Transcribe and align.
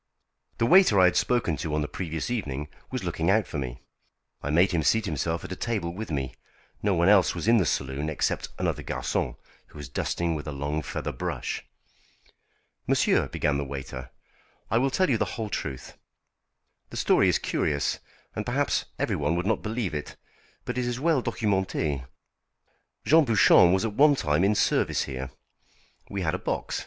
The 0.57 0.65
waiter 0.65 0.99
I 0.99 1.05
had 1.05 1.15
spoken 1.15 1.57
to 1.57 1.75
on 1.75 1.81
the 1.83 1.87
previous 1.87 2.31
evening 2.31 2.69
was 2.89 3.03
looking 3.03 3.29
out 3.29 3.45
for 3.45 3.59
me. 3.59 3.83
I 4.41 4.49
made 4.49 4.71
him 4.71 4.81
seat 4.81 5.05
himself 5.05 5.43
at 5.43 5.51
a 5.51 5.55
table 5.55 5.93
with 5.93 6.09
me. 6.09 6.33
No 6.81 6.95
one 6.95 7.07
else 7.07 7.35
was 7.35 7.47
in 7.47 7.57
the 7.57 7.67
saloon 7.67 8.09
except 8.09 8.49
another 8.57 8.81
garçon, 8.81 9.35
who 9.67 9.77
was 9.77 9.89
dusting 9.89 10.33
with 10.33 10.47
a 10.47 10.51
long 10.51 10.81
feather 10.81 11.11
brush. 11.11 11.63
"Monsieur," 12.87 13.27
began 13.27 13.59
the 13.59 13.63
waiter, 13.63 14.09
"I 14.71 14.79
will 14.79 14.89
tell 14.89 15.07
you 15.07 15.19
the 15.19 15.37
whole 15.37 15.49
truth. 15.51 15.99
The 16.89 16.97
story 16.97 17.29
is 17.29 17.37
curious, 17.37 17.99
and 18.35 18.43
perhaps 18.43 18.85
everyone 18.97 19.35
would 19.35 19.45
not 19.45 19.61
believe 19.61 19.93
it, 19.93 20.15
but 20.65 20.79
it 20.79 20.85
is 20.87 20.99
well 20.99 21.21
documentée. 21.21 22.07
Jean 23.05 23.23
Bouchon 23.23 23.71
was 23.71 23.85
at 23.85 23.93
one 23.93 24.15
time 24.15 24.43
in 24.43 24.55
service 24.55 25.03
here. 25.03 25.29
We 26.09 26.23
had 26.23 26.33
a 26.33 26.39
box. 26.39 26.79